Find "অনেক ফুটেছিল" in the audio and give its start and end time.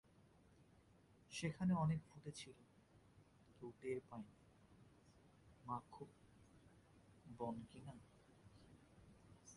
1.73-2.57